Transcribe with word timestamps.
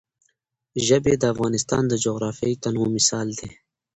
ژبې 0.85 1.13
د 1.19 1.23
افغانستان 1.33 1.83
د 1.87 1.93
جغرافیوي 2.05 2.55
تنوع 2.63 2.87
مثال 2.95 3.27
دی. 3.39 3.51